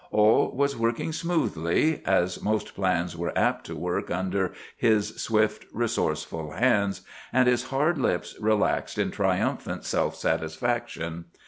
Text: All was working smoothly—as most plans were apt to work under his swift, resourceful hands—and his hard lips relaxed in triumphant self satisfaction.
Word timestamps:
All 0.09 0.49
was 0.49 0.75
working 0.75 1.11
smoothly—as 1.13 2.41
most 2.41 2.73
plans 2.73 3.15
were 3.15 3.37
apt 3.37 3.67
to 3.67 3.75
work 3.75 4.09
under 4.09 4.51
his 4.75 5.15
swift, 5.21 5.65
resourceful 5.71 6.53
hands—and 6.53 7.47
his 7.47 7.65
hard 7.65 7.99
lips 7.99 8.35
relaxed 8.39 8.97
in 8.97 9.11
triumphant 9.11 9.85
self 9.85 10.15
satisfaction. 10.15 11.25